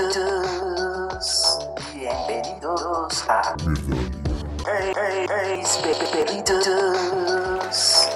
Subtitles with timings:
[0.00, 1.58] Perritos,
[1.92, 3.54] bienvenidos a
[4.66, 5.62] hey,
[6.10, 8.08] Perritos.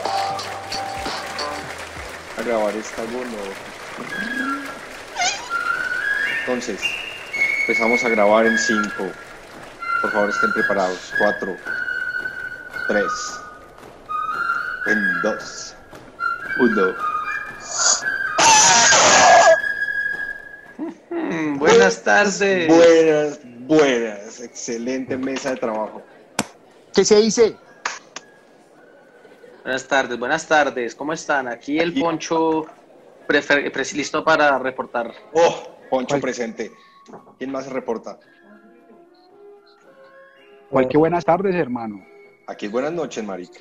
[2.39, 3.37] a grabar esta bono.
[6.41, 6.81] Entonces,
[7.61, 8.89] empezamos a grabar en 5.
[10.01, 11.13] Por favor, estén preparados.
[11.19, 11.57] 4,
[12.89, 13.05] 3,
[14.87, 15.75] en 2,
[16.61, 17.14] 1.
[21.85, 22.67] Buenas tardes.
[22.67, 24.41] Buenas, buenas.
[24.41, 26.01] Excelente mesa de trabajo.
[26.95, 27.57] ¿Qué se dice?
[29.63, 30.95] Buenas tardes, buenas tardes.
[30.95, 31.47] ¿Cómo están?
[31.47, 32.65] Aquí el Poncho
[33.29, 35.13] prefer- listo para reportar.
[35.35, 36.73] Oh, Poncho presente.
[37.37, 38.19] ¿Quién más se reporta?
[40.71, 42.03] Cual que buenas tardes, hermano.
[42.47, 43.61] Aquí buenas noches, marica.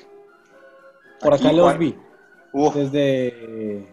[1.20, 1.94] Por Aquí acá los vi,
[2.54, 3.86] Uf, desde,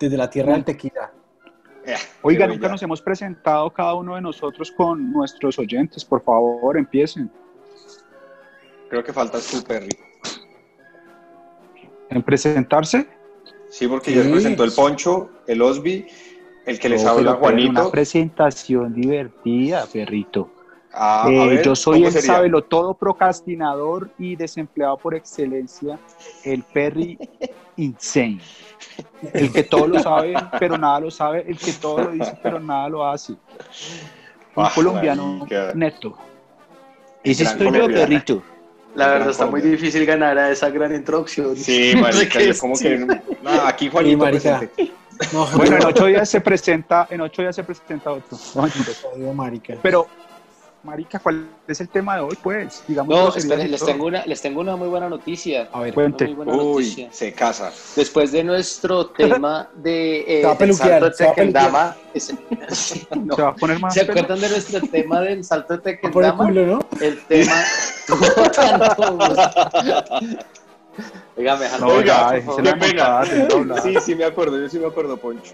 [0.00, 1.12] desde la tierra del tequila.
[2.22, 6.04] Oiga, nunca nos hemos presentado cada uno de nosotros con nuestros oyentes.
[6.04, 7.30] Por favor, empiecen.
[8.88, 9.88] Creo que faltas tú, Perry.
[12.08, 13.08] ¿En presentarse?
[13.68, 16.06] Sí, porque ya se presentó el Poncho, el Osby,
[16.66, 17.70] el que les No, habla Juanito.
[17.70, 20.50] Una presentación divertida, perrito.
[20.98, 22.32] Ah, a Eh, ver, yo soy ¿cómo el sería?
[22.34, 25.98] sábelo todo procrastinador y desempleado por excelencia,
[26.42, 27.18] el Perry
[27.76, 28.40] Insane.
[29.34, 31.44] El que todo lo sabe, pero nada lo sabe.
[31.46, 33.32] El que todo lo dice, pero nada lo hace.
[33.32, 35.72] Un Ah, colombiano marica.
[35.74, 36.16] neto.
[37.22, 38.42] Ese soy yo, perrito.
[38.94, 41.54] La verdad está muy difícil ganar a esa gran introducción.
[41.56, 42.96] Sí, marica, qué yo como que...
[43.42, 44.58] No, aquí Juanito Sí, marica.
[44.60, 44.92] presente.
[45.32, 48.38] No, Bueno, en ocho días se presenta, en ocho días se presenta otro.
[49.82, 50.06] Pero,
[50.86, 52.38] Marica, ¿cuál es el tema de hoy?
[52.40, 53.12] Pues, digamos.
[53.14, 55.68] No, esperen, les tengo, una, les tengo una muy buena noticia.
[55.72, 56.24] A ver, Cuente.
[56.26, 57.08] Una muy buena Uy, noticia.
[57.12, 57.72] se casa.
[57.96, 61.30] Después de nuestro tema de eh, Se va a del peluquear, salto de se va
[61.30, 62.36] a Tequendama, ese-
[62.70, 63.34] sí, no.
[63.34, 63.94] Se va a poner más.
[63.94, 64.12] ¿Se pelo?
[64.20, 66.44] acuerdan de nuestro tema del salto de por el Tequendama?
[66.46, 66.78] culo, ¿no?
[67.00, 67.52] El tema.
[71.36, 73.24] Oiga, me No, Qué pena.
[73.82, 75.52] Sí, sí me acuerdo, yo sí me acuerdo, Poncho.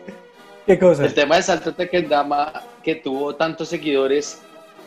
[0.67, 1.05] ¿Qué cosa?
[1.07, 2.53] El tema del salto de Tequendama,
[2.85, 4.41] que tuvo tantos seguidores,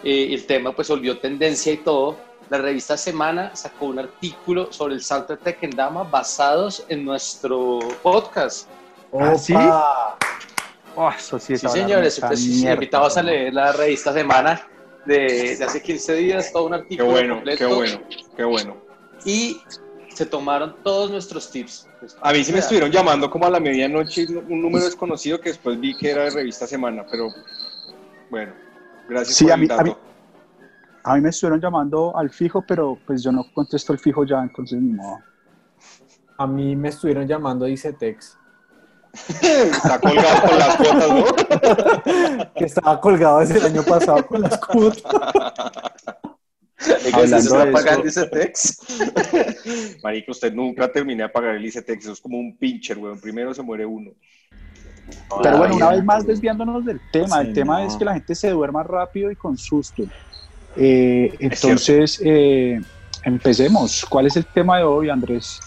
[0.03, 2.17] eh, el tema pues volvió tendencia y todo.
[2.50, 8.67] La revista Semana sacó un artículo sobre el salto de Tequendama basados en nuestro podcast.
[9.19, 9.53] ¿Ah, sí?
[9.53, 10.17] Opa.
[10.97, 14.66] Oh, eso sí, Sí, señores, sí, mierda, invitados a leer la revista Semana
[15.05, 17.57] de, de hace 15 días, todo un Qué artículo bueno, completo.
[17.67, 18.01] qué bueno,
[18.38, 18.78] qué bueno.
[19.25, 19.59] Y
[20.13, 21.89] se tomaron todos nuestros tips.
[22.00, 25.50] Pues, A mí sí me estuvieron llamando como a la medianoche un número desconocido que
[25.50, 27.28] después vi que era de revista Semana, pero
[28.29, 28.53] bueno,
[29.09, 29.95] gracias Sí, por a el mí- a mí-
[31.07, 34.41] A mí me estuvieron llamando al fijo, pero pues yo no contesto el fijo ya,
[34.41, 35.19] entonces ni modo.
[36.38, 38.38] A mí me estuvieron llamando Icetex,
[39.13, 42.53] Está colgado con las cuotas, ¿no?
[42.55, 45.03] que estaba colgado desde el año pasado con las cuotas.
[45.05, 48.22] Oiga, ¿sí Hablando se está de pagando eso.
[48.22, 48.83] ese text?
[50.03, 53.19] Marico, usted nunca terminé de pagar el ICETEX, eso es como un pincher, weón.
[53.22, 54.11] Primero se muere uno.
[55.43, 57.88] Pero bueno, una vez más desviándonos del tema, Sí, el tema no.
[57.88, 60.03] es que la gente se duerma rápido y con susto.
[60.75, 62.81] Eh, entonces, eh,
[63.23, 64.05] empecemos.
[64.09, 65.59] ¿Cuál es el tema de hoy, Andrés?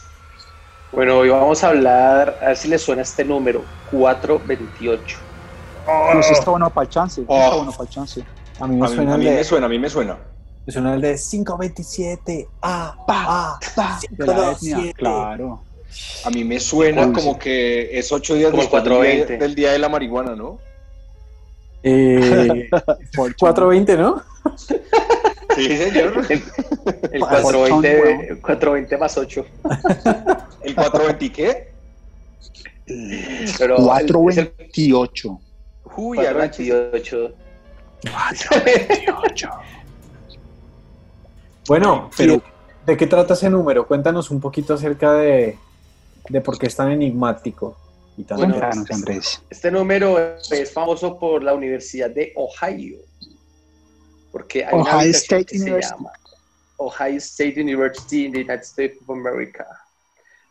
[0.92, 5.18] Bueno, hoy vamos a hablar, a ver si les suena este número, 428.
[6.14, 7.22] No, si está bueno para el chance.
[7.26, 7.36] Oh.
[7.38, 8.24] Está bueno para el chance.
[8.60, 10.18] A mí me A mí, suena a mí de, me suena, a mí me suena.
[10.66, 12.48] me suena el de 527.
[12.62, 13.58] Ah, Pa, ah,
[14.10, 14.80] De la 527.
[14.80, 15.62] etnia, claro.
[16.24, 17.38] A mí me suena Uy, como sí.
[17.40, 19.38] que es ocho días Como el después del día, 420.
[19.44, 20.58] del día de la marihuana, ¿no?
[21.82, 22.68] Eh,
[23.16, 24.22] 420, ¿no?
[25.56, 26.26] Sí, señor.
[26.30, 28.20] El Pa- 420, weón.
[28.20, 29.46] el 420 más 8.
[30.64, 31.68] ¿El 420 y qué?
[33.58, 35.40] Pero es el 428.
[35.96, 36.68] Uy, arranche.
[36.68, 37.34] 428.
[38.10, 39.50] 428.
[41.66, 42.42] Bueno, Pero- ¿y
[42.86, 43.86] ¿de qué trata ese número?
[43.86, 45.58] Cuéntanos un poquito acerca de,
[46.28, 47.76] de por qué es tan enigmático.
[48.16, 49.42] Y tan Bueno, Cuéntanos, Andrés.
[49.48, 50.18] Este número
[50.50, 52.98] es famoso por la Universidad de Ohio.
[54.32, 55.94] Porque hay una Ohio habitación State que se University.
[55.94, 56.12] llama
[56.78, 59.66] Ohio State University in the United States of America.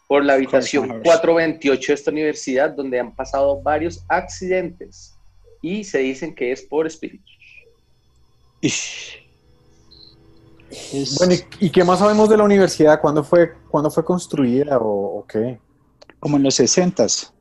[0.07, 1.03] Por la habitación Ohio.
[1.03, 5.17] 428 de esta universidad, donde han pasado varios accidentes.
[5.61, 7.37] Y se dicen que es por espíritus.
[8.61, 9.26] Ish.
[10.69, 12.99] Es Bueno, ¿y, qué más sabemos de la universidad?
[12.99, 15.59] ¿Cuándo fue, ¿cuándo fue construida o, o qué?
[16.19, 17.31] como en los 60s.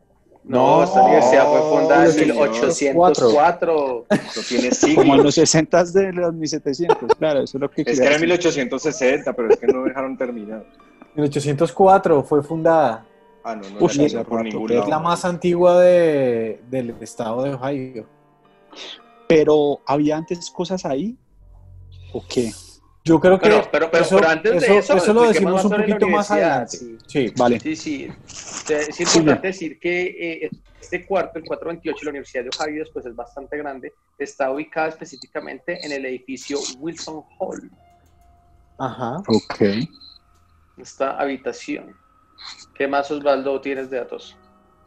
[0.45, 2.51] No, No, esta universidad fue fundada en señor.
[2.51, 4.07] 1804.
[4.09, 5.23] No tiene Como en siglo.
[5.25, 7.15] los 60s de los 1700.
[7.19, 8.29] Claro, eso es lo que Es que era decir.
[8.29, 10.65] 1860, pero es que no dejaron terminar.
[11.17, 13.05] En 1804 fue fundada.
[13.43, 18.07] Ah, no, no, por ningún que Es la más antigua de, del estado de Ohio.
[19.29, 21.17] Pero, ¿había antes cosas ahí?
[22.13, 22.53] ¿O qué?
[23.07, 25.55] Yo creo que Pero, pero, pero, eso, pero antes de eso- eso, eso lo decimos
[25.55, 26.77] más un poquito más adelante.
[26.77, 26.99] sí.
[27.07, 27.61] Sí, Vale.
[27.61, 28.13] Sí, sí.
[28.69, 30.51] Es importante decir que eh,
[30.81, 33.95] este cuarto, el 428, la Universidad de Ohio, pues es bastante grande.
[34.19, 37.71] Está ubicada específicamente en el edificio Wilson Hall,
[38.79, 39.19] Ajá.
[39.29, 39.63] Ok.
[40.79, 41.95] esta habitación.
[42.75, 44.37] ¿Qué más, Osvaldo, tienes de datos?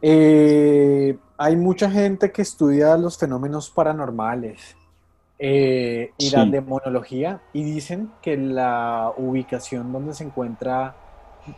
[0.02, 4.76] Eh, hay mucha gente que estudia los fenómenos paranormales
[5.40, 6.46] eh, y la Sí.
[6.46, 10.98] demonología y dicen que la ubicación donde se encuentra,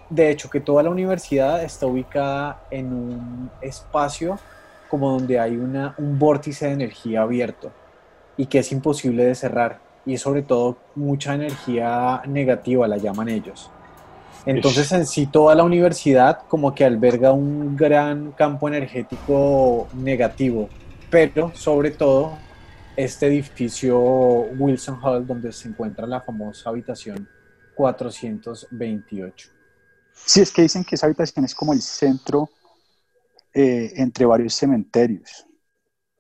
[0.08, 4.44] de hecho, que toda la universidad está ubicada en un espacio
[4.87, 7.76] como donde hay una, un vórtice de energía abierto
[8.37, 13.75] y que es imposible de cerrar y sobre todo mucha energía negativa la llaman ellos.
[14.44, 20.75] Entonces en sí toda la universidad como que alberga un gran campo energético negativo,
[21.08, 22.46] pero sobre todo
[22.96, 27.28] este edificio Wilson Hall donde se encuentra la famosa habitación
[27.74, 29.50] 428.
[30.12, 32.50] Sí, es que dicen que esa habitación es como el centro
[33.54, 35.46] eh, entre varios cementerios,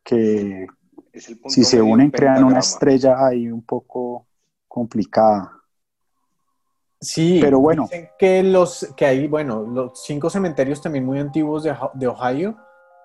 [0.02, 0.66] que
[1.12, 4.26] Es el punto si se unen crean una estrella ahí un poco
[4.66, 5.58] complicada.
[7.00, 7.82] Sí, Pero bueno.
[7.82, 12.56] dicen que los que hay, bueno, los cinco cementerios también muy antiguos de, de Ohio,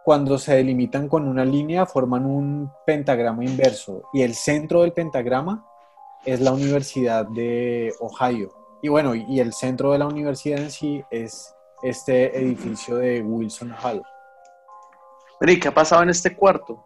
[0.08, 4.04] cuando se delimitan con una línea, forman un pentagrama inverso.
[4.14, 5.68] Y el centro del pentagrama
[6.24, 8.54] es la Universidad de Ohio.
[8.82, 13.76] Y bueno, y el centro de la universidad en sí es este edificio de Wilson
[13.84, 14.02] Hall.
[15.42, 16.82] Bueno, ¿y qué ha pasado en este cuarto?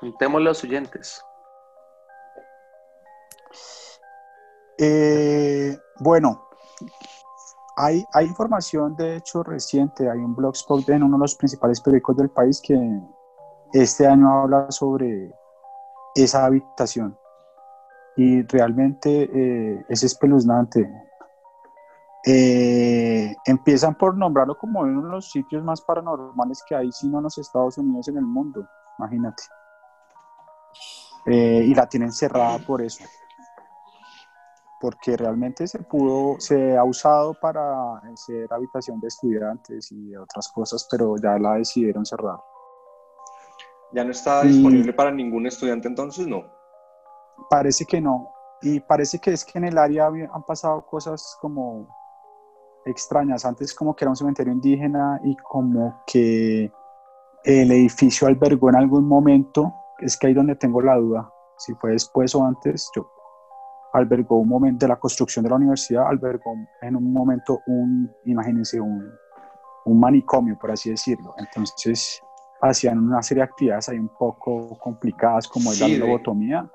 [0.00, 1.22] Contémosle a los oyentes.
[4.78, 6.48] Eh, bueno,
[7.76, 12.16] hay, hay información de hecho reciente, hay un blogspot en uno de los principales periódicos
[12.16, 12.78] del país que
[13.72, 15.32] este año habla sobre
[16.14, 17.18] esa habitación
[18.16, 20.88] y realmente eh, es espeluznante.
[22.26, 27.24] Eh, empiezan por nombrarlo como uno de los sitios más paranormales que hay, sino en
[27.24, 28.66] los Estados Unidos, en el mundo,
[28.98, 29.42] imagínate.
[31.26, 33.04] Eh, y la tienen cerrada por eso
[34.80, 40.48] porque realmente se pudo, se ha usado para ser habitación de estudiantes y de otras
[40.48, 42.38] cosas, pero ya la decidieron cerrar.
[43.92, 46.26] ¿Ya no está Y- disponible para ningún estudiante entonces?
[46.26, 46.42] No.
[47.48, 48.30] Parece que no,
[48.62, 51.88] y parece que es que en el área han pasado cosas como
[52.84, 53.44] extrañas.
[53.44, 56.70] Antes como que era un cementerio indígena y como que
[57.44, 61.92] el edificio albergó en algún momento, es que ahí donde tengo la duda, si fue
[61.92, 63.06] después o antes, yo
[63.94, 68.80] albergó un momento de la construcción de la universidad, albergó en un momento un, imagínense,
[68.80, 69.10] un,
[69.86, 71.34] un manicomio, por así decirlo.
[71.38, 72.20] Entonces
[72.60, 76.68] hacían una serie de actividades ahí un poco complicadas, como es Sí, la de- lobotomía,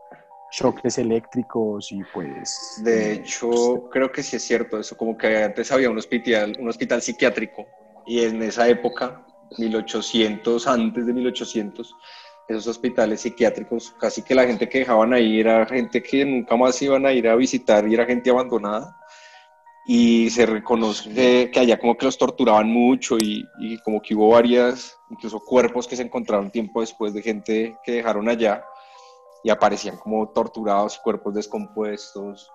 [0.52, 2.82] choques eléctricos y pues...
[2.84, 6.70] De hecho, creo que sí es cierto eso, como que antes había un hospital, un
[6.70, 7.68] hospital psiquiátrico
[8.06, 9.26] y en esa época,
[9.58, 11.96] 1800, antes de 1800,
[12.50, 16.82] esos hospitales psiquiátricos, casi que la gente que dejaban ahí era gente que nunca más
[16.82, 18.98] iban a ir a visitar y era gente abandonada.
[19.86, 24.16] Y se reconoce que, que allá como que los torturaban mucho y, y como que
[24.16, 28.64] hubo varias, incluso cuerpos que se encontraron tiempo después de gente que dejaron allá
[29.44, 32.52] y aparecían como torturados, cuerpos descompuestos.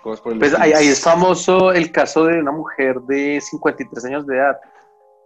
[0.00, 4.04] cosas por el Pues ahí, ahí es famoso el caso de una mujer de 53
[4.06, 4.58] años de edad,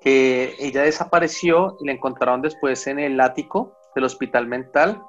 [0.00, 5.02] que ella desapareció y la encontraron después en el ático del hospital mental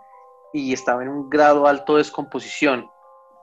[0.53, 2.89] y estaba en un grado alto de descomposición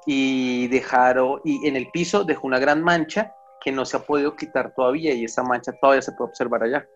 [0.06, 4.36] y dejaron, y en el piso dejó una gran mancha que no se ha podido
[4.36, 6.86] quitar todavía y esa mancha todavía se puede observar allá.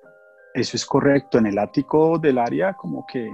[0.54, 1.38] Eso es correcto.
[1.38, 3.28] En el ático del área, como que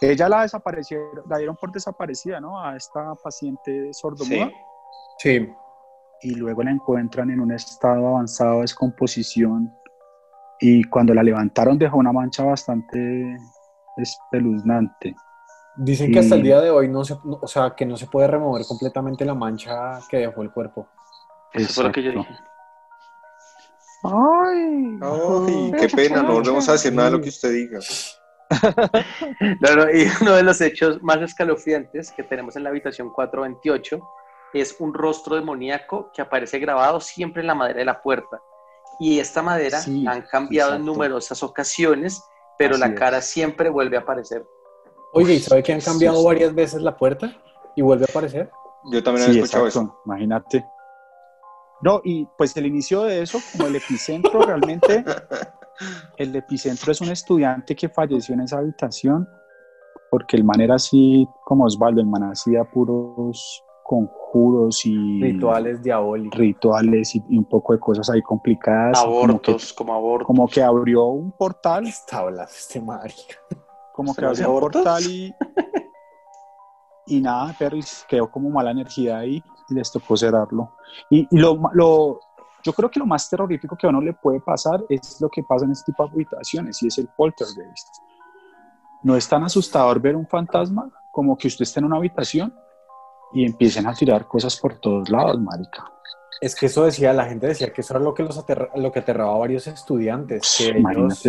[0.00, 2.60] ella la desaparecieron, la dieron por desaparecida, ¿no?
[2.60, 4.50] A esta paciente sordomuda.
[5.18, 5.38] Sí.
[5.38, 5.52] Sí.
[6.22, 9.76] Y luego la encuentran en un estado avanzado de descomposición.
[10.60, 13.36] Y cuando la levantaron, dejó una mancha bastante
[13.96, 15.14] espeluznante.
[15.76, 18.06] Dicen que hasta el día de hoy no se, no- o sea, que no se
[18.06, 20.88] puede remover completamente la mancha que dejó el cuerpo.
[21.52, 22.34] Eso fue lo que yo dije.
[24.02, 27.80] Ay, Ay, qué pena, no volvemos a decir nada de lo que usted diga.
[29.60, 33.98] Claro, y uno de los hechos más escalofriantes que tenemos en la habitación 428
[34.54, 38.40] es un rostro demoníaco que aparece grabado siempre en la madera de la puerta.
[38.98, 42.22] Y esta madera Sí, la han cambiado en numerosas ocasiones,
[42.58, 42.98] pero Así la es.
[42.98, 44.44] cara siempre vuelve a aparecer.
[45.12, 46.24] Oye, ¿y sabe que han cambiado sí.
[46.26, 47.32] varias veces la puerta
[47.74, 48.50] y vuelve a aparecer?
[48.92, 50.02] Yo también Sí, había escuchado exacto, eso.
[50.06, 50.64] imagínate.
[51.82, 55.04] No, y pues el inicio de eso, como el epicentro realmente,
[56.16, 59.28] el epicentro es un estudiante que falleció en esa habitación
[60.10, 64.25] porque el man era así como Osvaldo, el man hacía puros conjuros
[64.84, 66.38] y Rituales diabólicos.
[66.38, 68.98] rituales y, y un poco de cosas ahí complicadas.
[69.02, 70.26] como que- Abortos, como abortos.
[70.26, 73.36] Como que abrió un portal, Está hablando este marica.
[73.94, 74.82] como que ¿Se abrió un abortos?
[74.82, 75.34] portal y,
[77.06, 77.76] y nada, pero
[78.08, 80.72] quedó como mala energía ahí y les tocó cerrarlo.
[81.10, 82.20] Y, y lo, lo,
[82.64, 85.42] yo creo que lo más terrorífico que a uno le puede pasar es lo que
[85.44, 87.88] pasa en este tipo de habitaciones y es el poltergeist.
[89.02, 92.52] No es tan asustador ver un fantasma como que usted esté en una habitación
[93.32, 95.84] y empiecen a tirar cosas por todos lados, marica.
[96.40, 98.92] Es que eso decía, la gente decía que eso era lo que, los aterra- lo
[98.92, 101.22] que aterraba a varios estudiantes, que ellos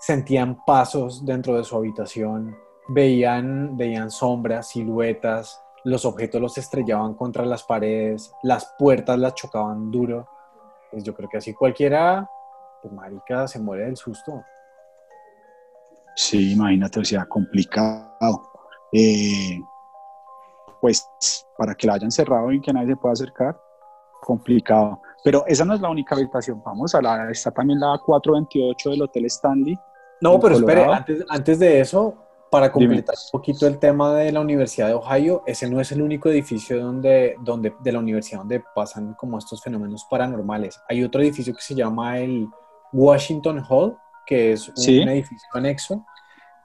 [0.00, 2.56] sentían pasos dentro de su habitación,
[2.88, 9.90] veían, veían sombras, siluetas, los objetos los estrellaban contra las paredes, las puertas las chocaban
[9.90, 10.28] duro.
[10.90, 12.28] Pues yo creo que así cualquiera,
[12.80, 14.44] pues marica, se muere del susto.
[16.14, 18.50] Sí, imagínate, o sea, complicado.
[18.92, 19.60] Eh,
[20.80, 21.06] pues
[21.56, 23.58] para que la hayan cerrado y que nadie se pueda acercar,
[24.22, 25.00] complicado.
[25.24, 26.62] Pero esa no es la única habitación.
[26.64, 29.78] Vamos a la, está también la 428 del Hotel Stanley.
[30.20, 30.92] No, pero espere, Colorado.
[30.94, 32.14] antes, antes de eso,
[32.50, 32.86] para Dime.
[32.86, 36.28] completar un poquito el tema de la Universidad de Ohio, ese no es el único
[36.28, 40.80] edificio donde, donde, de la universidad donde pasan como estos fenómenos paranormales.
[40.88, 42.48] Hay otro edificio que se llama el
[42.92, 45.00] Washington Hall, que es un Sí.
[45.02, 46.04] edificio anexo.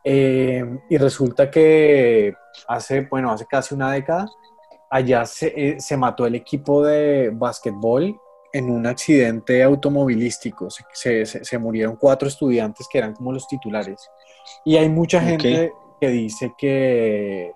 [0.03, 2.33] Eh, y resulta que
[2.67, 4.27] hace, bueno, hace casi una década,
[4.89, 8.19] allá se, eh, se mató el equipo de básquetbol
[8.51, 10.67] en un accidente automovilístico.
[10.93, 14.09] Se, se- murieron cuatro estudiantes que eran como los titulares.
[14.65, 17.53] Y hay mucha gente que dice que,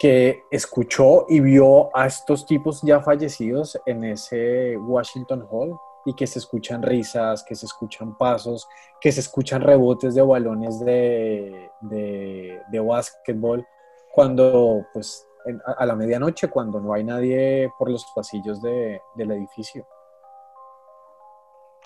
[0.00, 5.76] que escuchó y vio a estos tipos ya fallecidos en ese Washington Hall
[6.08, 8.66] y que se escuchan risas, que se escuchan pasos,
[9.00, 13.66] que se escuchan rebotes de balones de, de, de básquetbol
[14.14, 19.00] cuando, pues, en- a, a la medianoche, cuando no hay nadie por los pasillos de-
[19.16, 19.86] del edificio.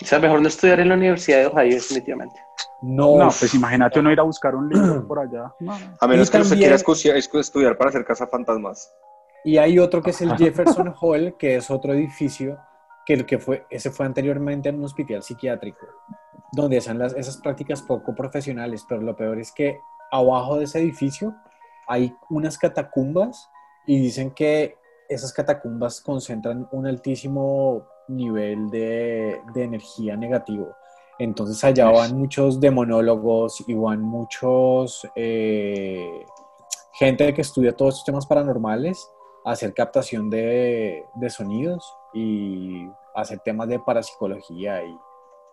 [0.01, 2.39] O sea, mejor no estudiar en la Universidad de Ohio, definitivamente.
[2.81, 5.53] No, No, pues imagínate uno ir a buscar un libro por allá.
[5.59, 8.91] No, A menos Y que usted también- quiera escu- escu- estudiar para hacer cazafantasmas.
[9.45, 12.57] Y hay otro que es el Jefferson Hall, que es otro edificio
[13.05, 15.87] que que fue, ese fue anteriormente en un hospital psiquiátrico,
[16.51, 19.79] donde hacen las, esas prácticas poco profesionales, pero lo peor es que
[20.11, 21.35] abajo de ese edificio
[21.87, 23.49] hay unas catacumbas
[23.85, 24.77] y dicen que
[25.09, 30.69] esas catacumbas concentran un altísimo nivel de, de energía negativo.
[31.19, 36.25] Entonces allá van muchos demonólogos y van muchos eh,
[36.93, 39.09] gente que estudia todos estos temas paranormales
[39.45, 44.97] a hacer captación de, de sonidos y hacer temas de parapsicología y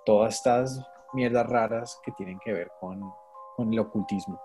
[0.05, 3.01] todas estas mierdas raras que tienen que ver con,
[3.57, 4.41] con el ocultismo.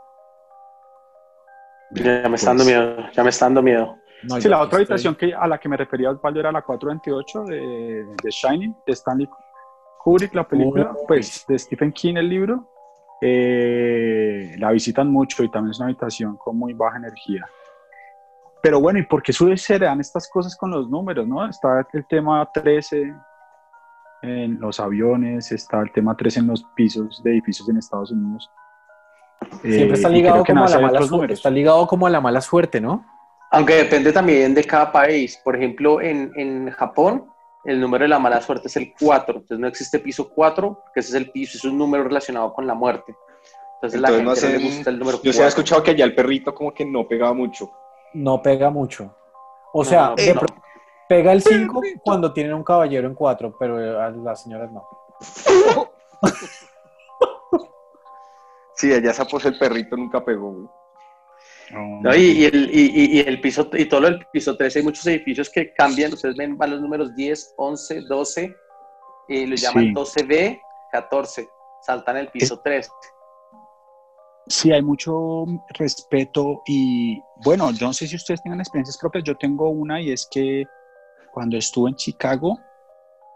[1.92, 3.96] Ya me está dando Pues- miedo, ya me está dando miedo.
[4.24, 6.62] No, Sí, la otra estoy- habitación que, a la que me refería Osvaldo era la
[6.64, 7.58] 428 de,
[8.24, 9.30] de Shining, de Stanley
[10.00, 10.98] Kubrick, la película, Uy.
[11.08, 12.70] pues de Stephen King, el libro.
[13.22, 17.46] Eh, la visitan mucho y también es una habitación con muy baja energía.
[18.66, 19.32] Pero bueno, ¿y por qué
[19.78, 21.28] dan estas cosas con los números?
[21.28, 21.48] no?
[21.48, 23.14] Está el tema 13
[24.24, 28.50] en los aviones, está el tema 13 en los pisos de edificios en Estados Unidos.
[29.62, 31.34] Siempre está Eh, ligado como a la mala suerte.
[31.36, 33.06] Está ligado como a la mala suerte, ¿no?
[33.52, 35.40] Aunque depende también de cada país.
[35.44, 37.28] Por ejemplo, en, en Japón,
[37.66, 39.36] el número de la mala suerte es el 4.
[39.36, 42.66] Entonces no existe piso 4, que ese es el piso, es un número relacionado con
[42.66, 43.16] la muerte.
[43.76, 45.50] Entonces, la Entonces, gente no no le hacen- gusta el número Yo se había 4.
[45.50, 47.70] escuchado que allá el perrito como que no pegaba mucho.
[48.16, 49.16] No pega mucho.
[49.74, 50.42] O sea, No, de no.
[51.10, 54.88] pega el 5 cuando tienen un caballero en 4, pero a las señoras no.
[58.78, 60.68] Sí, allá esa pose el perrito nunca pegó, güey.
[62.02, 64.80] No, y, y el, y, y- y el piso, y todo lo del piso 13,
[64.80, 66.14] hay muchos edificios que cambian.
[66.14, 68.56] Ustedes ven, van los números 10, 11, 12,
[69.30, 69.94] y lo llaman Sí.
[69.94, 71.50] 12B, 14.
[71.82, 72.92] Saltan el piso 13.
[74.48, 79.36] Sí, hay mucho respeto y bueno, yo no sé si ustedes tengan experiencias propias, yo
[79.36, 80.66] tengo una y es que
[81.32, 82.60] cuando estuve en Chicago,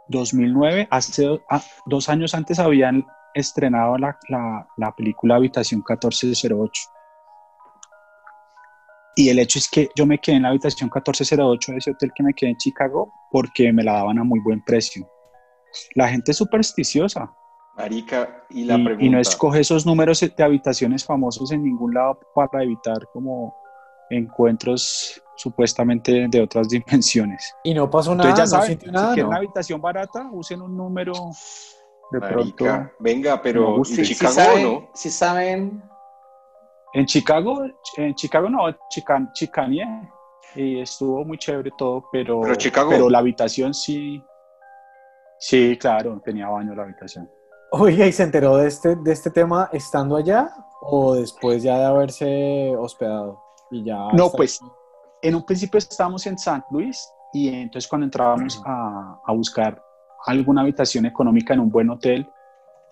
[0.08, 6.82] 2009, hace ah, dos años antes habían estrenado la, la- la película Habitación 1408.
[9.16, 12.12] Y el hecho es que yo me quedé en la habitación 1408 de ese hotel
[12.16, 15.08] que me quedé en Chicago porque me la daban a muy buen precio.
[15.96, 17.34] La gente supersticiosa
[17.80, 19.06] Marica, y la y, pregunta.
[19.06, 23.56] y no escoge esos números de habitaciones famosos en ningún lado para evitar como
[24.10, 27.54] encuentros supuestamente de otras dimensiones.
[27.64, 29.30] Y no pasó nada, Entonces ya no saben, sintió si nada, quieren ¿no?
[29.30, 31.14] una habitación barata, usen un número
[32.12, 32.92] de Marica, pronto.
[33.00, 33.94] venga, pero gusta.
[33.94, 34.90] ¿y Sí, sí Chicago saben, no?
[34.94, 35.84] sí saben
[36.94, 37.64] En Chicago,
[37.98, 39.86] en Chicago no, Chican, Chicanie,
[40.56, 42.90] y estuvo muy chévere todo, pero, Pero Chicago.
[42.90, 44.22] pero la habitación sí,
[45.38, 47.30] sí, claro, tenía baño la habitación.
[47.72, 50.50] Oiga, ¿y se enteró de este, de este tema estando allá
[50.82, 53.42] o después ya de haberse hospedado?
[53.72, 54.60] Y ya No, hasta- pues
[55.22, 59.82] en un principio estábamos en San Luis y entonces cuando entrábamos a, a buscar
[60.26, 62.28] alguna habitación económica en un buen hotel,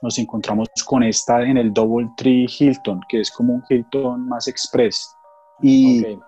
[0.02, 4.48] nos encontramos con esta en el Double Tree Hilton, que es como un Hilton más
[4.48, 5.12] express.
[5.60, 6.24] Y, Ok.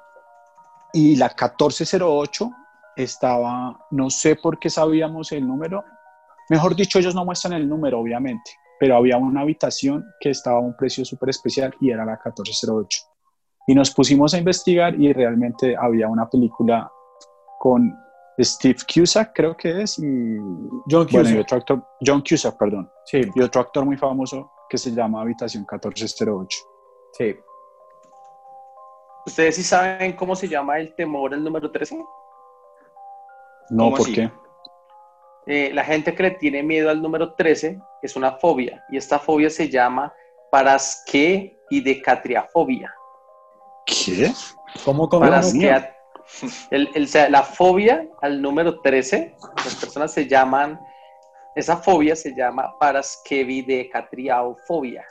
[0.93, 2.49] y la 1408
[2.95, 5.83] estaba, no sé por qué sabíamos el número,
[6.49, 10.61] mejor dicho, ellos no muestran el número, obviamente, pero había una habitación que estaba a
[10.61, 13.01] un precio súper especial y era la 1408.
[13.67, 16.91] Y nos pusimos a investigar y realmente había una película
[17.59, 17.93] con
[18.41, 20.37] Steve Cusack, creo que es, y
[20.89, 21.39] John bueno, y Cusack.
[21.41, 25.65] otro actor, John Cusack, perdón, Sí, y otro actor muy famoso que se llama Habitación
[25.69, 26.57] 1408.
[27.13, 27.35] sí.
[29.25, 31.97] ¿Ustedes sí saben cómo se llama el temor el número 13?
[31.97, 32.05] No,
[33.83, 34.13] ¿Cómo ¿por así?
[34.15, 34.31] qué?
[35.51, 39.17] Eh, la gente que le tiene miedo al número 13 es una fobia y esta
[39.17, 40.13] fobia se llama
[40.51, 42.93] parasqueidecatriafobia.
[43.85, 44.31] ¿Qué?
[44.85, 45.91] ¿Cómo con Parasquea-
[46.69, 50.79] el- el- o sea, la fobia al número 13, las personas se llaman,
[51.55, 55.03] esa fobia se llama parasqueidecatriafobia.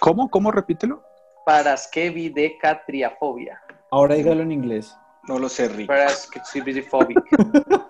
[0.00, 0.28] ¿Cómo?
[0.28, 0.50] ¿Cómo?
[0.50, 1.04] Repítelo.
[1.46, 3.62] Parasqueidecatriafobia.
[3.92, 4.96] Ahora dígalo en inglés.
[5.28, 5.86] No lo sé, Rick.
[5.86, 7.22] Parasqueidecatriafobia.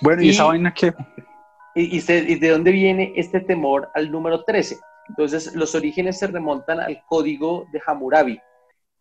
[0.00, 0.92] Bueno, ¿y, Y- esa vaina qué?
[1.74, 4.78] ¿Y, y se- y de dónde viene este temor al número 13?
[5.08, 8.38] Entonces, los orígenes se remontan al código de Hammurabi,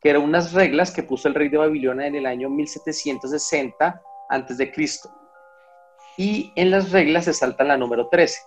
[0.01, 4.71] que eran unas reglas que puso el rey de Babilonia en el año 1760 a.C.
[6.17, 8.39] Y en las reglas se salta la número 13.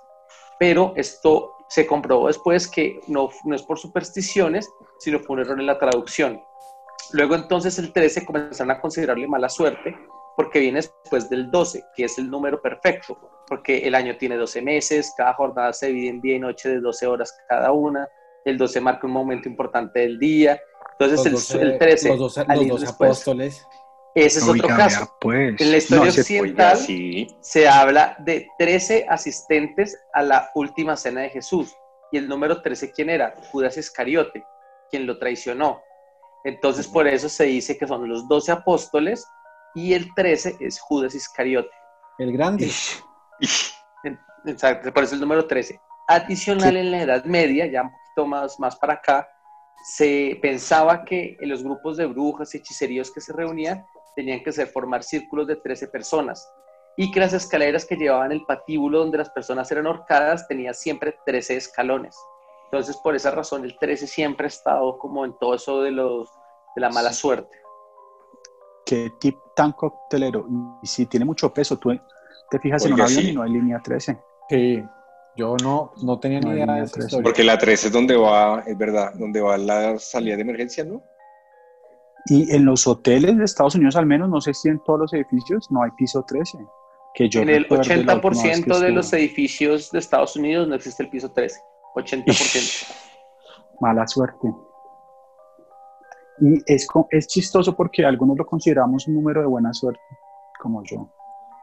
[0.59, 5.59] Pero esto se comprobó después que no, no es por supersticiones, sino por un error
[5.61, 6.41] en la traducción.
[7.13, 9.97] Luego entonces el 13 comenzaron a considerarle mala suerte
[10.37, 14.63] porque viene después del 12, que es el número perfecto, porque el año tiene 12
[14.63, 18.09] meses, cada jornada se divide en día y noche de 12 horas cada una,
[18.45, 20.61] el 12 marca un momento importante del día,
[20.93, 23.67] entonces Los el, 12 el 13, Los doce, al los ir doce después, apóstoles.
[24.15, 25.01] ese es otro Oiga, caso.
[25.01, 25.61] vea, pues.
[25.61, 26.79] En la historia No, ese- occidental
[27.41, 31.75] se habla de 13 asistentes a la última cena de Jesús.
[32.13, 33.35] Y el número 13, ¿quién era?
[33.51, 34.45] Judas Iscariote,
[34.91, 35.81] quien lo traicionó.
[36.45, 39.27] Entonces, por eso se dice que son los 12 apóstoles
[39.75, 41.71] y el 13 es Judas Iscariote.
[42.19, 42.71] El grande.
[44.47, 45.81] Exacto, por eso el número 13.
[46.07, 49.29] Adicional en la Edad Media, ya un poquito más, más para acá,
[49.85, 53.85] se pensaba que en los grupos de brujas y hechiceríos que se reunían
[54.15, 56.49] tenían que ser formar círculos de 13 personas
[56.97, 61.19] y que las escaleras que llevaban el patíbulo donde las personas eran ahorcadas tenían siempre
[61.27, 62.17] 13 escalones.
[62.67, 66.31] Entonces, por esa razón, el 13 siempre ha estado como en todo eso de, los,
[66.75, 67.64] de la mala suerte.
[68.85, 70.47] Qué tip tan coctelero.
[70.83, 71.91] Y si tiene mucho peso, tú
[72.51, 73.31] te fijas en un avión sí.
[73.31, 74.19] y no hay línea 13.
[74.49, 74.85] Sí.
[75.37, 77.07] Yo no, no tenía ni idea de esa tres.
[77.07, 77.25] historia.
[77.25, 81.03] Porque la 13 es donde va, es verdad, donde va la salida de emergencia, ¿no?
[82.27, 85.13] Y en los hoteles de Estados Unidos, al menos, no sé si en todos los
[85.13, 86.59] edificios, no hay piso 13.
[87.15, 89.21] Que yo en el recuerde la última vez que 80% de los estuve.
[89.21, 91.61] edificios de Estados Unidos no existe el piso 13.
[91.95, 92.95] 80%.
[93.81, 94.49] Mala suerte.
[96.41, 100.01] Y es, es chistoso porque algunos lo consideramos un número de buena suerte,
[100.61, 101.09] como yo.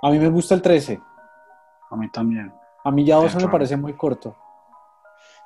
[0.02, 1.00] A mí me gusta el 13.
[1.90, 2.54] A mí también.
[2.84, 4.36] A mí ya 12 me parece muy corto.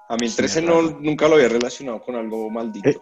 [0.08, 2.88] A mí el Sí, 13 es no, nunca lo había relacionado con algo maldito.
[2.90, 3.02] Eh,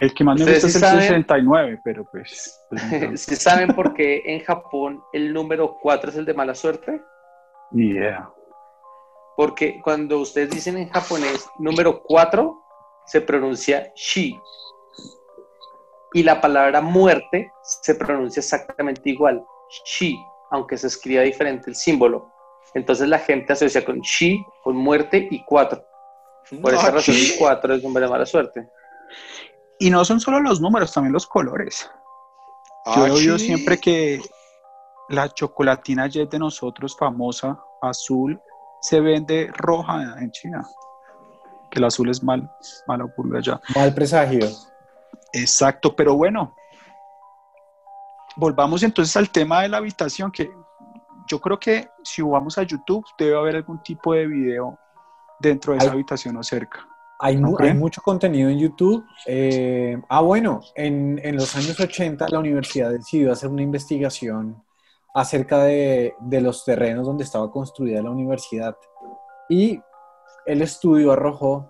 [0.00, 1.00] El que más me ¿Ustedes gusta es el saben?
[1.24, 2.60] 69, pero pues...
[2.68, 3.08] pues, no.
[3.16, 7.02] ¿Sí saben por qué en Japón el número 4 es el de mala suerte?
[7.72, 8.30] Yeah.
[9.36, 12.60] Porque cuando ustedes dicen en japonés número 4,
[13.06, 14.38] se pronuncia shi.
[16.14, 19.44] Y la palabra muerte se pronuncia exactamente igual,
[19.84, 20.16] shi,
[20.50, 22.32] aunque se escriba diferente el símbolo.
[22.74, 25.84] Entonces la gente asocia con shi, con muerte y 4.
[26.62, 28.68] Por esa Ah, razón el 4 es número de mala suerte.
[29.78, 31.90] Y no son solo los números, también los colores.
[32.86, 33.46] Yo Ah, he oído sí.
[33.46, 34.20] siempre que
[35.10, 38.40] la chocolatina Jet de nosotros, famosa, azul,
[38.80, 40.66] se vende roja en China.
[41.70, 42.50] Que el azul es mal,
[42.86, 43.60] malo por allá.
[43.74, 44.48] Mal presagio.
[45.32, 46.54] Exacto, pero bueno.
[48.36, 50.50] Volvamos entonces al tema de la habitación, que
[51.26, 54.78] yo creo que si vamos a YouTube debe haber algún tipo de video
[55.40, 56.86] dentro de esa Hay- habitación o cerca.
[57.20, 57.72] Hay, ¿No mu- creen?
[57.72, 59.04] hay mucho contenido en YouTube.
[59.26, 64.62] Eh, ah, bueno, en, en los años 80 la universidad decidió hacer una investigación
[65.12, 68.76] acerca de, de los terrenos donde estaba construida la universidad.
[69.48, 69.80] Y
[70.46, 71.68] el estudio arrojó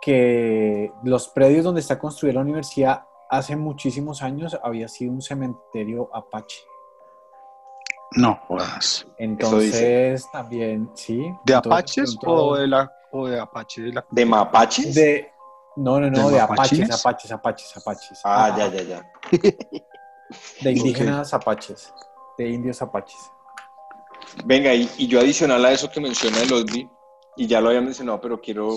[0.00, 6.10] que los predios donde está construida la universidad hace muchísimos años había sido un cementerio
[6.12, 6.64] apache.
[8.12, 9.06] No jodas.
[9.18, 11.18] Entonces también, sí.
[11.44, 14.94] ¿De entonces, apaches o de la o de apache de la ¿De mapaches?
[14.94, 15.30] de
[15.76, 18.20] no, no, no, ¿De de apaches, apaches, apaches, apaches.
[18.24, 19.12] Ah, ya, ya, ya.
[20.60, 21.94] De indígenas apaches,
[22.36, 23.30] de indios apaches.
[24.44, 26.88] Venga, y, y yo adicional a eso que menciona el OSBI,
[27.36, 28.70] y ya lo había mencionado, pero quiero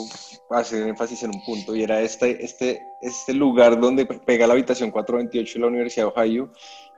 [0.51, 4.91] hacer énfasis en un punto, y era este, este, este lugar donde pega la habitación
[4.91, 6.51] 428 de la Universidad de Ohio,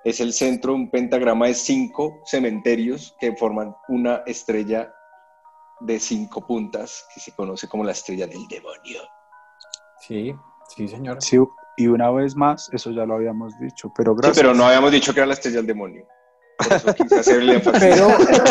[0.04, 4.94] es el centro, un pentagrama de cinco cementerios que forman una estrella
[5.80, 9.02] de cinco puntas, que se conoce como la estrella del demonio.
[10.00, 10.36] Sí,
[10.76, 11.18] sí, señor.
[11.22, 11.38] Sí,
[11.78, 14.38] y una vez más, eso ya lo habíamos dicho, pero Sí, gracias.
[14.38, 16.06] pero no habíamos dicho que era la estrella del demonio.
[16.58, 17.82] Por eso quise hacerle énfasis.
[17.82, 18.08] Pero,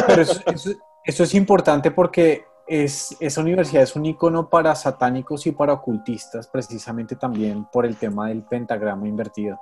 [0.06, 0.70] pero eso, eso-
[1.04, 6.48] eso es importante porque es, esa universidad es un icono para satánicos y para ocultistas,
[6.48, 9.58] precisamente también por el tema del pentagrama invertido.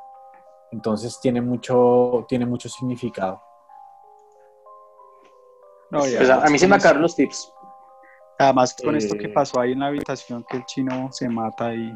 [0.70, 3.42] Entonces tiene mucho, tiene mucho significado.
[5.90, 7.52] No, Pues a, a mí se me acabaron los tips.
[8.38, 11.66] Además, con esto que Eh, pasó ahí en la habitación, que el chino se mata
[11.66, 11.92] ahí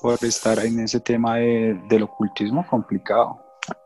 [0.00, 3.38] por estar en ese tema de- del ocultismo complicado.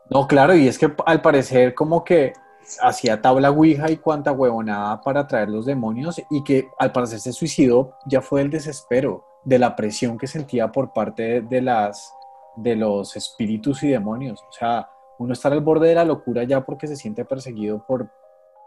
[0.09, 2.33] No, claro, y es que al parecer como que
[2.81, 7.31] hacía tabla Ouija y cuanta huevonada para traer los demonios y que al parecer se
[7.33, 12.13] suicidó ya fue el desespero de la presión que sentía por parte de, las
[12.55, 14.41] de los espíritus y demonios.
[14.49, 18.09] O sea, uno está al borde de la locura ya porque se siente perseguido por,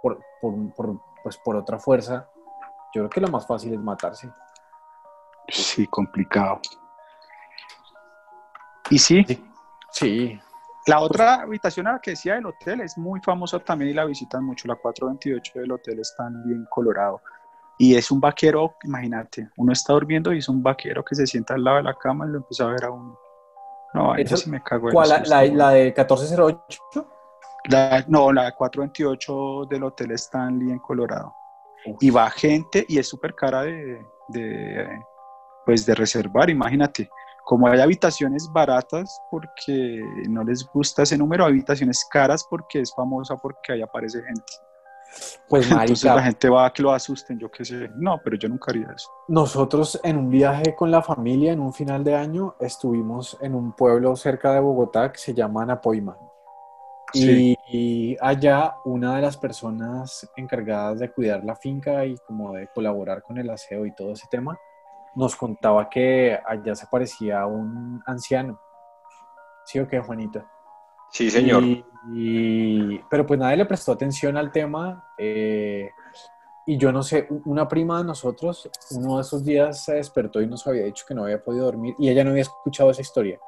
[0.02, 2.28] por, por- por, pues, por otra fuerza.
[2.94, 4.30] Yo creo que lo más fácil es matarse.
[5.48, 6.60] Sí, complicado.
[8.90, 9.24] Y sí,
[9.90, 10.40] Sí.
[10.86, 14.04] La otra habitación a la que decía del hotel es muy famosa también y la
[14.04, 14.66] visitan mucho.
[14.68, 17.20] La 428 del hotel está bien colorado.
[17.78, 21.54] Y es un vaquero, imagínate, uno está durmiendo y es un vaquero que se sienta
[21.54, 23.18] al lado de la cama y lo empieza a ver a uno.
[23.94, 25.08] No, ahí sí me cago en ¿Cuál?
[25.08, 26.80] La, la, la de 1408?
[27.70, 31.34] La- no, la 428 del Hotel Stanley en Colorado.
[32.00, 34.88] Y va gente y es súper cara de, de,
[35.64, 37.08] pues de reservar, imagínate.
[37.48, 43.38] Como hay habitaciones baratas porque no les gusta ese número, habitaciones caras porque es famosa
[43.38, 44.52] porque ahí aparece gente.
[45.48, 47.88] Pues Entonces marica, la gente va a que lo asusten, yo qué sé.
[47.96, 49.10] No, pero yo nunca haría eso.
[49.28, 53.72] Nosotros en un viaje con la familia en un final de año estuvimos en un
[53.72, 56.18] pueblo cerca de Bogotá que se llama Napoima.
[57.14, 57.56] Sí.
[57.70, 63.22] Y allá una de las personas encargadas de cuidar la finca y como de colaborar
[63.22, 64.60] con el aseo y todo ese tema,
[65.14, 68.58] nos contaba que allá se parecía a un anciano.
[69.64, 70.46] ¿Sí o qué, Juanita?
[71.10, 71.62] Sí, señor.
[71.62, 75.04] Y- y- pero pues nadie le prestó atención al tema.
[75.18, 75.90] eh,
[76.66, 80.46] y yo no sé, una prima de nosotros, uno de esos días se despertó y
[80.46, 83.38] nos había dicho que no había podido dormir y ella no había escuchado esa historia.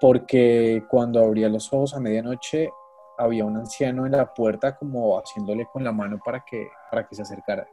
[0.00, 2.70] Porque cuando abría los ojos a medianoche
[3.18, 7.14] había un anciano en la puerta como haciéndole con la mano para que, para que
[7.16, 7.66] se acercara.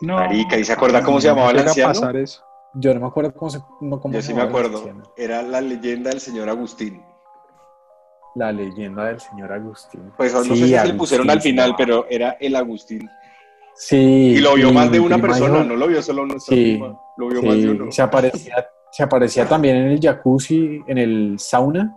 [0.00, 1.92] No, Marica, ¿y se acuerda cómo se llamaba el anciano?
[1.92, 2.42] pasar eso.
[2.74, 4.82] Yo no me acuerdo cómo se no, cómo Yo se sí me acuerdo.
[5.16, 7.02] Era la leyenda del señor Agustín.
[8.36, 10.12] La leyenda del señor Agustín.
[10.16, 13.08] Pues no Sí, sé si le Agustín pusieron se al final, pero era el Agustín.
[13.74, 13.96] Sí.
[14.36, 17.00] Y lo vio y más de una persona, no lo vio solo nuestra Sí, prima,
[17.16, 17.90] lo vio más de uno.
[17.90, 21.96] se aparecía, se aparecía también en el jacuzzi, en el sauna.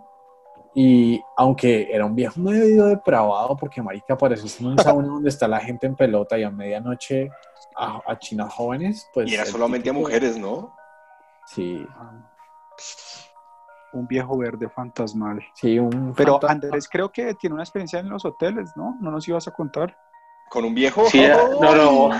[0.74, 5.46] Y aunque era un viejo medio depravado, porque marica apareció en un sauna donde está
[5.46, 7.30] la gente en pelota y a medianoche
[7.76, 9.30] a, a chinas jóvenes, pues...
[9.30, 10.74] y era solamente a mujeres, ¿no?
[11.46, 11.86] Sí,
[13.92, 15.40] Un viejo verde fantasmal.
[15.54, 16.52] sí, un Pero fantasma.
[16.66, 18.96] Andrés creo que tiene una experiencia en los hoteles, ¿no?
[19.00, 19.96] No nos ibas a contar.
[20.50, 21.04] Con un viejo.
[21.06, 21.24] Sí,
[21.60, 22.10] no, no.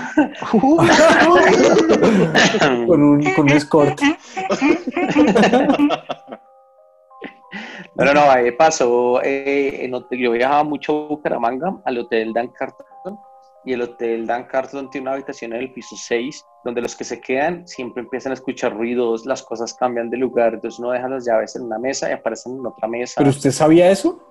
[2.87, 3.99] con un, con un escort.
[7.97, 12.33] No, no, no, ahí pasó, eh, en hotel- yo viajaba mucho a Bucaramanga, al Hotel
[12.33, 13.17] Dan Carlton,
[13.65, 17.03] y el Hotel Dan Carlton tiene una habitación en el piso 6, donde los que
[17.03, 21.09] se quedan siempre empiezan a escuchar ruidos, las cosas cambian de lugar, entonces uno deja
[21.09, 23.15] las llaves en una mesa y aparecen en otra mesa.
[23.17, 24.21] ¿Pero usted sabía eso?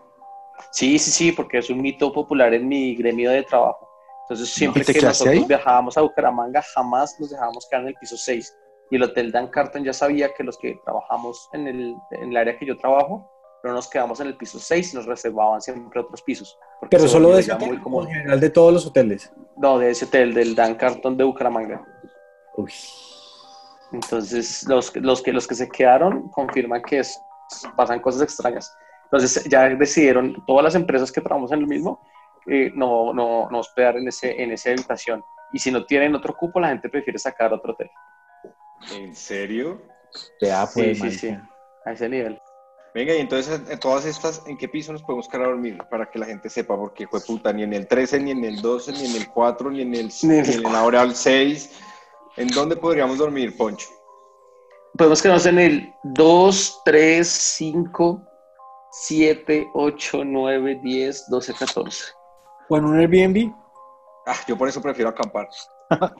[0.70, 3.88] Sí, sí, sí, porque es un mito popular en mi gremio de trabajo.
[4.24, 5.44] Entonces, siempre ¿Y te que nosotros ahí?
[5.46, 8.56] viajábamos a Bucaramanga, jamás nos dejábamos quedar en el piso 6.
[8.90, 12.36] Y el Hotel Dan Carlton ya sabía que los que trabajamos en el, en el
[12.36, 13.30] área que yo trabajo,
[13.68, 16.58] no nos quedamos en el piso 6 y nos reservaban siempre otros pisos.
[16.90, 18.06] Pero solo de ese hotel muy o común.
[18.08, 19.32] en general de todos los hoteles.
[19.56, 21.84] No, de ese hotel, del Dan Carlton de Bucaramanga.
[22.56, 22.72] Uy.
[23.92, 27.18] Entonces, los, los, que, los que se quedaron confirman que es-
[27.76, 28.74] pasan cosas extrañas.
[29.04, 32.00] Entonces, ya decidieron, todas las empresas que trabajamos en el mismo,
[32.46, 35.22] eh, no, no, no hospedar en, ese, en esa habitación.
[35.52, 37.90] Y si no tienen otro cupo, la gente prefiere sacar otro hotel.
[38.92, 39.80] ¿En serio?
[40.40, 41.30] Ya, Sí, pues, sí, sí.
[41.30, 41.50] marica.
[41.86, 42.40] A ese nivel.
[42.94, 45.76] Venga, y entonces en todas estas, ¿en qué piso nos podemos quedar a dormir?
[45.90, 48.62] Para que la gente sepa, porque fue puta, ni en el 13, ni en el
[48.62, 51.02] 12, ni en el 4, ni en el, Ni en ni el en el ahora
[51.02, 51.70] el 6.
[52.36, 53.88] ¿En dónde podríamos dormir, Poncho?
[54.96, 58.22] Podemos quedarnos en el 2, 3, 5,
[58.92, 62.04] 7, 8, 9, 10, 12, 14.
[62.68, 63.52] O en un Airbnb.
[64.24, 65.48] Ah, yo por eso prefiero acampar.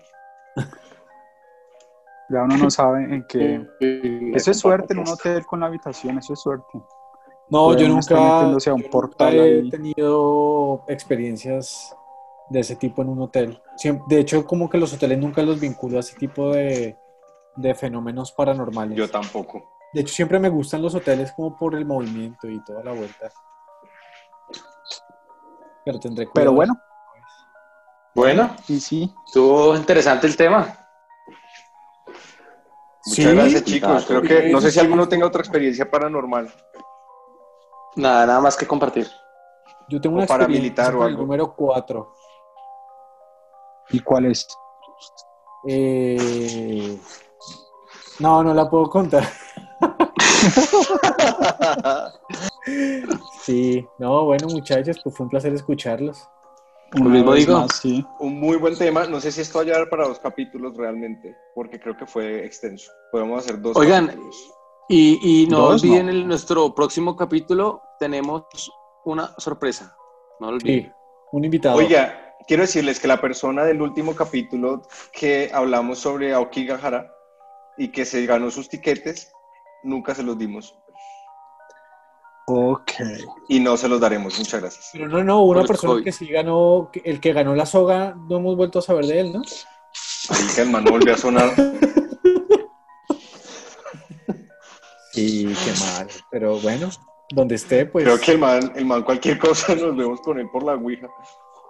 [2.30, 3.66] Ya uno no sabe en qué.
[4.34, 6.78] Eso es suerte en un hotel con la habitación, eso es suerte.
[7.50, 9.70] No, yo Pueden nunca, a un yo portal nunca he ahí.
[9.70, 11.94] tenido experiencias
[12.48, 13.60] de ese tipo en un hotel.
[14.08, 16.96] De hecho, como que los hoteles nunca los vinculo a ese tipo de,
[17.56, 18.96] de fenómenos paranormales.
[18.96, 19.62] Yo tampoco.
[19.92, 23.30] De hecho, siempre me gustan los hoteles como por el movimiento y toda la vuelta.
[25.84, 26.34] Pero tendré cuidado.
[26.34, 26.74] Pero bueno,
[28.14, 30.83] Bueno, y sí, estuvo interesante el tema.
[33.06, 34.04] Muchas Sí, gracias, chicos.
[34.06, 36.52] Creo que no sé si alguno tenga otra experiencia paranormal.
[37.96, 39.06] Nada, nada más que compartir.
[39.88, 42.12] Yo tengo o una paramilitar experiencia o con el número 4.
[43.90, 44.46] ¿y cuál es?
[45.68, 46.98] Eh,
[48.20, 49.24] No, no la puedo contar.
[53.42, 56.26] Sí, no, bueno, muchachos, pues fue un placer escucharlos.
[56.94, 57.60] Una mismo digo.
[57.60, 58.04] más, sí.
[58.20, 59.06] Un muy buen tema.
[59.06, 62.44] No sé si esto va a llevar para dos capítulos realmente, porque creo que fue
[62.44, 62.90] extenso.
[63.10, 64.50] Podemos hacer dos Oigan, capítulos.
[64.88, 66.12] Y, y no Dos, olviden no.
[66.12, 68.44] el- nuestro próximo capítulo, tenemos
[69.04, 69.96] una sorpresa.
[70.40, 70.84] No lo olviden.
[70.84, 70.92] Sí,
[71.32, 71.76] un invitado.
[71.76, 77.10] Oiga, quiero decirles que la persona del último capítulo que hablamos sobre Aoki Gahara
[77.78, 79.32] y que se ganó sus tiquetes,
[79.82, 80.78] nunca se los dimos.
[82.46, 82.92] Ok.
[83.48, 84.38] Y no se los daremos.
[84.38, 84.90] Muchas gracias.
[84.92, 88.36] Pero no, no, una Por persona que sí ganó, el que ganó la soga, no
[88.36, 89.42] hemos vuelto a saber de él, ¿no?
[90.28, 91.54] Ahí que el man no volvió a sonar.
[95.14, 96.08] Sí, qué mal.
[96.28, 96.90] Pero bueno,
[97.30, 98.04] donde esté, pues.
[98.04, 101.08] Creo que el man, el man cualquier cosa nos vemos con él por la Ouija.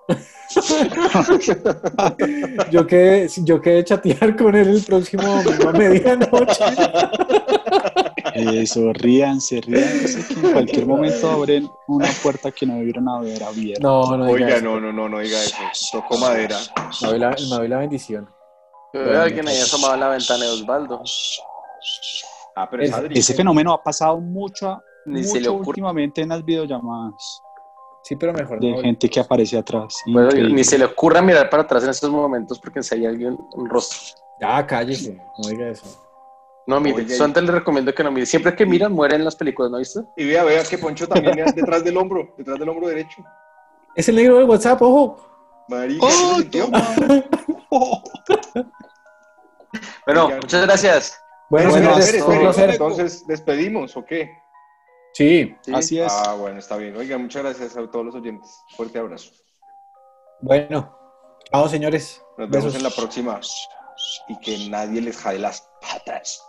[2.71, 6.65] Yo quedé, yo quedé chatear con él el próximo domingo a medianoche.
[8.35, 13.83] Eso, ríanse, ríanse, que en cualquier momento abren una puerta que no debieron haber abierto.
[13.83, 14.65] No, no diga Oiga, eso.
[14.65, 15.57] no, no, no, no diga eso.
[15.93, 16.59] Toco madera.
[17.03, 18.29] Me doy la, me doy la bendición.
[18.93, 21.03] Yo veo a alguien ahí asomado en la ventana de Osvaldo.
[22.57, 22.93] Ah, pero es.
[23.11, 27.41] Ese fenómeno ha pasado mucho, Ni se le mucho últimamente en las videollamadas
[28.05, 28.79] Sí, pero mejor de no.
[28.83, 29.97] gente que aparece atrás.
[30.07, 33.49] Bueno, ni se le ocurra mirar para atrás en estos momentos porque enseguida hay un,
[33.55, 33.99] un rostro.
[34.41, 35.19] Ya, cállese.
[35.43, 35.87] No diga eso.
[36.67, 38.27] No, mire, yo antes le recomiendo que no mire.
[38.27, 40.01] Siempre que miran, mueren en las películas, ¿no viste?
[40.17, 43.23] Y vea, vea que Poncho también es detrás del hombro, detrás del hombro derecho.
[43.95, 45.17] Es el negro del WhatsApp, ojo.
[45.69, 46.07] Marica,
[47.71, 48.03] ¡Oh.
[50.07, 51.19] Bueno, muchas gracias.
[51.51, 52.71] Bueno, Bueno, placer.
[52.71, 54.31] entonces, ¿despedimos o qué?
[55.15, 55.73] Sí, Sí.
[55.75, 56.13] Así es.
[56.13, 56.97] Ah, bueno, está bien.
[56.97, 58.51] Oiga, muchas gracias a todos los oyentes.
[58.77, 59.31] Fuerte abrazo.
[60.41, 60.99] bueno.
[61.53, 62.21] Chao, señores.
[62.37, 62.77] Nos vemos Besos.
[62.77, 63.41] en la próxima.
[64.29, 66.43] Y que nadie les jade las patas.